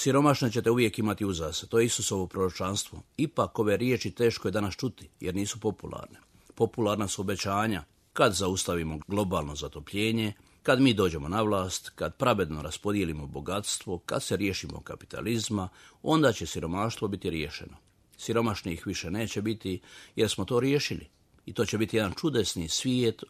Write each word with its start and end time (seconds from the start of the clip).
Siromašne 0.00 0.50
ćete 0.50 0.70
uvijek 0.70 0.98
imati 0.98 1.24
uza 1.24 1.52
se. 1.52 1.66
To 1.66 1.78
je 1.78 1.86
Isusovo 1.86 2.26
proročanstvo. 2.26 3.02
Ipak 3.16 3.58
ove 3.58 3.76
riječi 3.76 4.10
teško 4.10 4.48
je 4.48 4.52
danas 4.52 4.76
čuti, 4.76 5.08
jer 5.20 5.34
nisu 5.34 5.60
popularne. 5.60 6.18
Popularna 6.54 7.08
su 7.08 7.22
obećanja 7.22 7.84
kad 8.12 8.34
zaustavimo 8.34 8.98
globalno 9.08 9.54
zatopljenje, 9.54 10.32
kad 10.62 10.80
mi 10.80 10.94
dođemo 10.94 11.28
na 11.28 11.42
vlast, 11.42 11.90
kad 11.94 12.16
pravedno 12.16 12.62
raspodijelimo 12.62 13.26
bogatstvo, 13.26 13.98
kad 13.98 14.22
se 14.22 14.36
riješimo 14.36 14.80
kapitalizma, 14.80 15.68
onda 16.02 16.32
će 16.32 16.46
siromaštvo 16.46 17.08
biti 17.08 17.30
riješeno. 17.30 17.76
Siromašnih 18.16 18.86
više 18.86 19.10
neće 19.10 19.42
biti 19.42 19.80
jer 20.16 20.30
smo 20.30 20.44
to 20.44 20.60
riješili. 20.60 21.08
I 21.46 21.52
to 21.52 21.64
će 21.64 21.78
biti 21.78 21.96
jedan 21.96 22.12
čudesni 22.12 22.68
svijet 22.68 23.22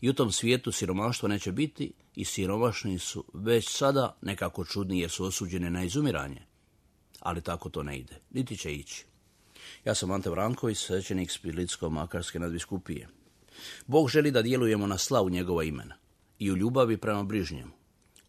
i 0.00 0.10
u 0.10 0.14
tom 0.14 0.32
svijetu 0.32 0.72
siromaštva 0.72 1.28
neće 1.28 1.52
biti 1.52 1.92
i 2.14 2.24
siromašni 2.24 2.98
su 2.98 3.24
već 3.34 3.68
sada 3.68 4.16
nekako 4.22 4.64
čudni 4.64 5.00
jer 5.00 5.10
su 5.10 5.24
osuđeni 5.24 5.70
na 5.70 5.84
izumiranje. 5.84 6.42
Ali 7.20 7.42
tako 7.42 7.68
to 7.68 7.82
ne 7.82 7.98
ide, 7.98 8.20
niti 8.30 8.56
će 8.56 8.74
ići. 8.74 9.04
Ja 9.84 9.94
sam 9.94 10.10
Ante 10.10 10.30
Vranković, 10.30 10.78
svećenik 10.78 11.30
Spilitsko-Makarske 11.30 12.38
nadbiskupije. 12.38 13.08
Bog 13.86 14.08
želi 14.08 14.30
da 14.30 14.42
djelujemo 14.42 14.86
na 14.86 14.98
slavu 14.98 15.30
njegova 15.30 15.64
imena 15.64 15.94
i 16.38 16.52
u 16.52 16.56
ljubavi 16.56 16.96
prema 16.96 17.22
bližnjemu. 17.22 17.72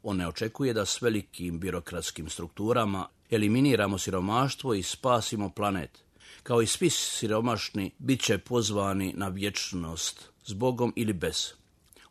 On 0.04 0.18
ne 0.18 0.28
očekuje 0.28 0.74
da 0.74 0.86
s 0.86 1.02
velikim 1.02 1.60
birokratskim 1.60 2.30
strukturama 2.30 3.08
eliminiramo 3.30 3.98
siromaštvo 3.98 4.74
i 4.74 4.84
spasimo 4.84 5.50
planet. 5.50 6.05
Kao 6.46 6.62
i 6.62 6.68
svi 6.68 6.90
siromašni, 6.90 7.92
bit 7.98 8.22
će 8.22 8.38
pozvani 8.38 9.14
na 9.18 9.28
vječnost, 9.28 10.30
s 10.46 10.54
Bogom 10.54 10.94
ili 10.96 11.14
bez. 11.14 11.54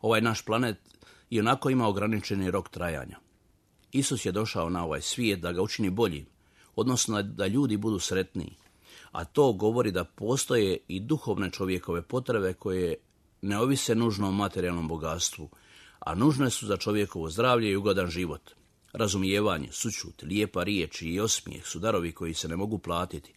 Ovaj 0.01 0.21
naš 0.21 0.41
planet 0.41 0.77
i 1.29 1.39
onako 1.39 1.69
ima 1.69 1.87
ograničeni 1.87 2.51
rok 2.51 2.69
trajanja. 2.69 3.19
Isus 3.91 4.25
je 4.25 4.31
došao 4.31 4.69
na 4.69 4.83
ovaj 4.83 5.01
svijet 5.01 5.39
da 5.39 5.51
ga 5.51 5.61
učini 5.61 5.89
boljim, 5.89 6.25
odnosno 6.75 7.21
da 7.21 7.47
ljudi 7.47 7.77
budu 7.77 7.99
sretniji. 7.99 8.55
A 9.11 9.25
to 9.25 9.53
govori 9.53 9.91
da 9.91 10.03
postoje 10.03 10.77
i 10.87 10.99
duhovne 10.99 11.51
čovjekove 11.51 12.01
potrebe 12.01 12.53
koje 12.53 12.95
ne 13.41 13.59
ovise 13.59 13.95
nužno 13.95 14.27
o 14.27 14.31
materijalnom 14.31 14.87
bogatstvu, 14.87 15.49
a 15.99 16.15
nužne 16.15 16.49
su 16.49 16.67
za 16.67 16.77
čovjekovo 16.77 17.29
zdravlje 17.29 17.71
i 17.71 17.75
ugodan 17.75 18.09
život. 18.09 18.51
Razumijevanje, 18.93 19.69
sućut, 19.71 20.23
lijepa 20.23 20.63
riječ 20.63 21.01
i 21.01 21.19
osmijeh 21.19 21.65
su 21.65 21.79
darovi 21.79 22.11
koji 22.11 22.33
se 22.33 22.47
ne 22.47 22.55
mogu 22.55 22.77
platiti. 22.77 23.33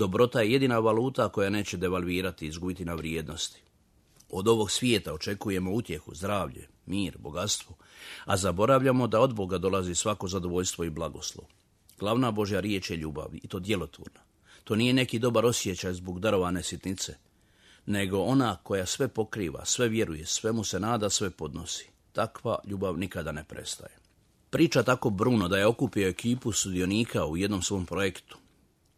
Dobrota 0.00 0.40
je 0.40 0.52
jedina 0.52 0.78
valuta 0.78 1.28
koja 1.28 1.50
neće 1.50 1.76
devalvirati 1.76 2.44
i 2.44 2.48
izgubiti 2.48 2.84
na 2.84 2.94
vrijednosti. 2.94 3.62
Od 4.30 4.48
ovog 4.48 4.70
svijeta 4.70 5.14
očekujemo 5.14 5.72
utjehu, 5.72 6.14
zdravlje, 6.14 6.68
mir, 6.86 7.18
bogatstvo, 7.18 7.76
a 8.24 8.36
zaboravljamo 8.36 9.06
da 9.06 9.20
od 9.20 9.34
Boga 9.34 9.58
dolazi 9.58 9.94
svako 9.94 10.28
zadovoljstvo 10.28 10.84
i 10.84 10.90
blagoslov. 10.90 11.44
Glavna 11.98 12.30
Božja 12.30 12.60
riječ 12.60 12.90
je 12.90 12.96
ljubav 12.96 13.28
i 13.42 13.48
to 13.48 13.58
djelotvorna. 13.58 14.20
To 14.64 14.76
nije 14.76 14.92
neki 14.92 15.18
dobar 15.18 15.46
osjećaj 15.46 15.92
zbog 15.92 16.20
darovane 16.20 16.62
sitnice, 16.62 17.16
nego 17.86 18.18
ona 18.18 18.56
koja 18.62 18.86
sve 18.86 19.08
pokriva, 19.08 19.64
sve 19.64 19.88
vjeruje, 19.88 20.26
sve 20.26 20.52
mu 20.52 20.64
se 20.64 20.80
nada, 20.80 21.10
sve 21.10 21.30
podnosi. 21.30 21.88
Takva 22.12 22.58
ljubav 22.64 22.98
nikada 22.98 23.32
ne 23.32 23.44
prestaje. 23.44 23.96
Priča 24.50 24.82
tako 24.82 25.10
Bruno 25.10 25.48
da 25.48 25.58
je 25.58 25.66
okupio 25.66 26.08
ekipu 26.08 26.52
sudionika 26.52 27.26
u 27.26 27.36
jednom 27.36 27.62
svom 27.62 27.86
projektu. 27.86 28.38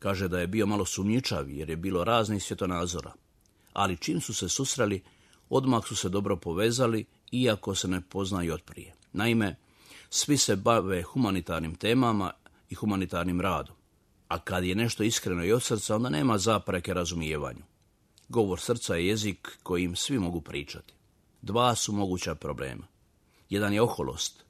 Kaže 0.02 0.28
da 0.28 0.40
je 0.40 0.46
bio 0.46 0.66
malo 0.66 0.84
sumnjičav 0.84 1.50
jer 1.50 1.70
je 1.70 1.76
bilo 1.76 2.04
raznih 2.04 2.42
svjetonazora. 2.42 3.12
Ali 3.72 3.96
čim 3.96 4.20
su 4.20 4.34
se 4.34 4.48
susreli, 4.48 5.02
odmah 5.48 5.84
su 5.86 5.96
se 5.96 6.08
dobro 6.08 6.36
povezali, 6.36 7.04
iako 7.32 7.74
se 7.74 7.88
ne 7.88 8.00
poznaju 8.00 8.54
od 8.54 8.62
prije. 8.62 8.94
Naime, 9.12 9.56
svi 10.10 10.36
se 10.36 10.56
bave 10.56 11.02
humanitarnim 11.02 11.74
temama 11.74 12.30
i 12.70 12.74
humanitarnim 12.74 13.40
radom. 13.40 13.76
A 14.28 14.38
kad 14.38 14.64
je 14.64 14.74
nešto 14.74 15.02
iskreno 15.02 15.44
i 15.44 15.52
od 15.52 15.62
srca, 15.62 15.96
onda 15.96 16.08
nema 16.08 16.38
zapreke 16.38 16.94
razumijevanju. 16.94 17.62
Govor 18.28 18.60
srca 18.60 18.96
je 18.96 19.06
jezik 19.06 19.58
kojim 19.62 19.96
svi 19.96 20.18
mogu 20.18 20.40
pričati. 20.40 20.94
Dva 21.42 21.74
su 21.74 21.92
moguća 21.92 22.34
problema. 22.34 22.86
Jedan 23.50 23.72
je 23.72 23.82
oholost. 23.82 24.44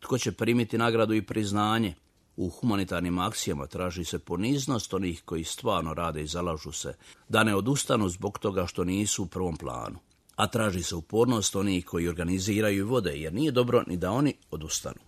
Tko 0.00 0.18
će 0.18 0.32
primiti 0.32 0.78
nagradu 0.78 1.14
i 1.14 1.22
priznanje? 1.22 1.94
U 2.36 2.48
humanitarnim 2.48 3.18
akcijama 3.18 3.66
traži 3.66 4.04
se 4.04 4.18
poniznost 4.18 4.94
onih 4.94 5.22
koji 5.24 5.44
stvarno 5.44 5.94
rade 5.94 6.22
i 6.22 6.26
zalažu 6.26 6.72
se, 6.72 6.94
da 7.28 7.44
ne 7.44 7.54
odustanu 7.54 8.08
zbog 8.08 8.38
toga 8.38 8.66
što 8.66 8.84
nisu 8.84 9.22
u 9.22 9.26
prvom 9.26 9.56
planu 9.56 9.98
a 10.36 10.46
traži 10.46 10.82
se 10.82 10.94
upornost 10.94 11.56
onih 11.56 11.84
koji 11.84 12.08
organiziraju 12.08 12.78
i 12.78 12.82
vode, 12.82 13.12
jer 13.16 13.32
nije 13.32 13.50
dobro 13.50 13.84
ni 13.86 13.96
da 13.96 14.10
oni 14.10 14.34
odustanu. 14.50 15.00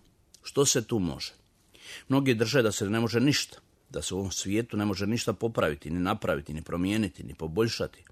Što 0.43 0.65
se 0.65 0.87
tu 0.87 0.99
može? 0.99 1.33
Mnogi 2.09 2.33
drže 2.33 2.61
da 2.61 2.71
se 2.71 2.89
ne 2.89 2.99
može 2.99 3.19
ništa, 3.19 3.57
da 3.89 4.01
se 4.01 4.15
u 4.15 4.17
ovom 4.17 4.31
svijetu 4.31 4.77
ne 4.77 4.85
može 4.85 5.07
ništa 5.07 5.33
popraviti, 5.33 5.89
ni 5.89 5.99
napraviti, 5.99 6.53
ni 6.53 6.61
promijeniti, 6.61 7.23
ni 7.23 7.33
poboljšati. 7.33 8.03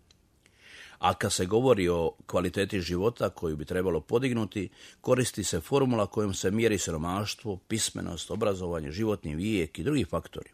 A 1.00 1.14
kad 1.14 1.34
se 1.34 1.46
govori 1.46 1.90
o 1.90 2.12
kvaliteti 2.26 2.82
života 2.82 3.30
koju 3.30 3.56
bi 3.56 3.66
trebalo 3.66 4.02
podignuti, 4.02 4.70
koristi 5.02 5.44
se 5.44 5.62
formula 5.62 6.06
kojom 6.08 6.34
se 6.34 6.52
mjeri 6.52 6.78
siromaštvo, 6.78 7.58
pismenost, 7.58 8.32
obrazovanje, 8.32 8.92
životni 8.92 9.36
vijek 9.36 9.80
i 9.80 9.84
drugi 9.84 10.06
faktori. 10.06 10.50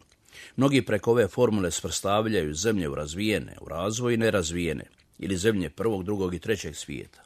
Mnogi 0.56 0.82
preko 0.82 1.10
ove 1.10 1.28
formule 1.28 1.70
svrstavljaju 1.70 2.54
zemlje 2.54 2.88
u 2.88 2.94
razvijene, 2.94 3.56
u 3.60 3.68
razvoj 3.68 4.14
i 4.14 4.16
nerazvijene– 4.16 4.84
ili 5.18 5.36
zemlje 5.36 5.70
prvog, 5.70 6.04
drugog 6.04 6.34
i 6.34 6.38
trećeg 6.38 6.76
svijeta. 6.76 7.22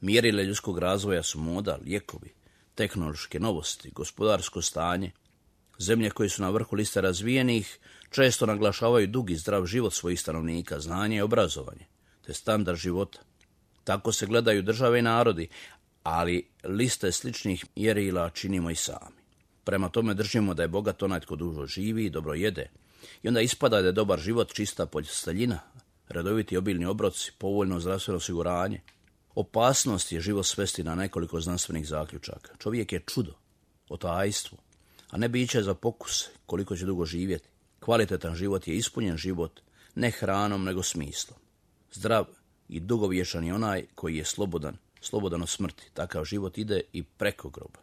Mjerile 0.00 0.44
ljudskog 0.44 0.78
razvoja 0.78 1.22
su 1.22 1.38
moda, 1.38 1.78
lijekovi, 1.84 2.30
tehnološke 2.74 3.40
novosti, 3.40 3.90
gospodarsko 3.90 4.62
stanje. 4.62 5.10
Zemlje 5.78 6.10
koje 6.10 6.28
su 6.28 6.42
na 6.42 6.50
vrhu 6.50 6.76
liste 6.76 7.00
razvijenih 7.00 7.78
često 8.10 8.46
naglašavaju 8.46 9.06
dugi 9.06 9.36
zdrav 9.36 9.66
život 9.66 9.94
svojih 9.94 10.20
stanovnika, 10.20 10.80
znanje 10.80 11.16
i 11.16 11.20
obrazovanje, 11.20 11.86
te 12.28 12.34
standard 12.34 12.78
života. 12.78 13.20
Tako 13.84 14.12
se 14.12 14.26
gledaju 14.26 14.62
države 14.62 14.98
i 14.98 15.02
narodi, 15.02 15.48
ali 16.02 16.48
liste 16.64 17.12
sličnih 17.12 17.64
mjerila 17.76 18.30
činimo 18.30 18.70
i 18.70 18.74
sami. 18.74 19.16
Prema 19.64 19.88
tome 19.88 20.14
držimo 20.14 20.54
da 20.54 20.62
je 20.62 20.68
bogat 20.68 21.02
onaj 21.02 21.20
tko 21.20 21.36
dužo 21.36 21.66
živi 21.66 22.04
i 22.04 22.10
dobro 22.10 22.34
jede. 22.34 22.70
I 23.22 23.28
onda 23.28 23.40
ispada 23.40 23.80
da 23.80 23.86
je 23.86 23.92
dobar 23.92 24.20
život 24.20 24.52
čista 24.54 24.86
poljstaljina, 24.86 25.60
redoviti 26.08 26.56
obilni 26.56 26.86
obroci, 26.86 27.32
povoljno 27.38 27.80
zdravstveno 27.80 28.16
osiguranje. 28.16 28.80
Opasnost 29.34 30.12
je 30.12 30.20
život 30.20 30.46
svesti 30.46 30.84
na 30.84 30.94
nekoliko 30.94 31.40
znanstvenih 31.40 31.88
zaključaka. 31.88 32.56
Čovjek 32.58 32.92
je 32.92 33.04
čudo, 33.06 33.32
otajstvo, 33.88 34.58
a 35.10 35.16
ne 35.16 35.28
biće 35.28 35.62
za 35.62 35.74
pokus 35.74 36.28
koliko 36.46 36.76
će 36.76 36.84
dugo 36.84 37.04
živjeti. 37.04 37.48
Kvalitetan 37.80 38.34
život 38.34 38.68
je 38.68 38.76
ispunjen 38.76 39.16
život, 39.16 39.60
ne 39.94 40.10
hranom 40.10 40.64
nego 40.64 40.82
smislom. 40.82 41.38
Zdrav 41.92 42.24
i 42.68 42.80
dugovješan 42.80 43.44
je 43.44 43.54
onaj 43.54 43.86
koji 43.94 44.16
je 44.16 44.24
slobodan, 44.24 44.76
slobodan 45.00 45.42
od 45.42 45.48
smrti. 45.48 45.90
Takav 45.94 46.24
život 46.24 46.58
ide 46.58 46.80
i 46.92 47.02
preko 47.02 47.48
groba. 47.48 47.80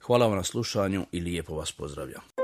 Hvala 0.00 0.26
vam 0.26 0.36
na 0.36 0.44
slušanju 0.44 1.06
i 1.12 1.20
lijepo 1.20 1.54
vas 1.54 1.72
pozdravljam. 1.72 2.41